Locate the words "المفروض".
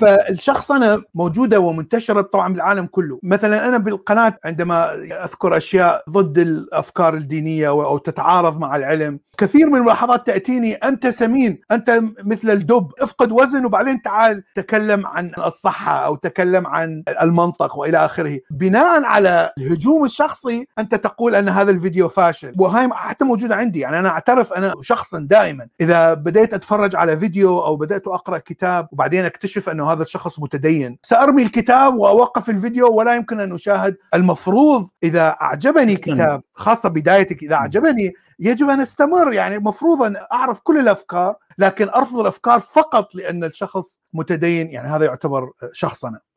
34.14-34.88, 39.56-40.02